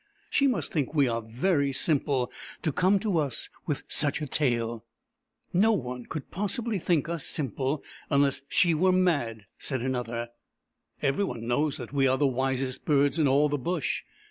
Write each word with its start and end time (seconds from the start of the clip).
"She 0.31 0.47
must 0.47 0.71
think 0.73 0.95
we 0.95 1.07
are 1.07 1.21
very 1.21 1.71
simple, 1.71 2.31
to 2.63 2.71
come 2.71 2.97
to 3.01 3.19
us 3.19 3.49
with 3.67 3.83
such 3.87 4.19
a 4.19 4.25
tale."" 4.25 4.83
No 5.53 5.73
one 5.73 6.07
could 6.07 6.31
possibly 6.31 6.79
think 6.79 7.07
us 7.07 7.23
simple, 7.23 7.83
unless 8.09 8.41
she 8.47 8.73
were 8.73 8.91
mad," 8.91 9.45
said 9.59 9.81
another," 9.83 10.29
Every 11.03 11.23
one 11.23 11.45
knows 11.47 11.77
that 11.77 11.93
we 11.93 12.07
are 12.07 12.17
the 12.17 12.25
wisest 12.25 12.83
birds 12.83 13.19
in 13.19 13.27
all 13.27 13.47
the 13.47 13.59
Bush. 13.59 14.01